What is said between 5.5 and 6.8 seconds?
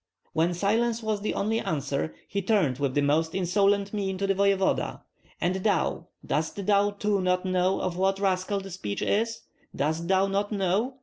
thou, dost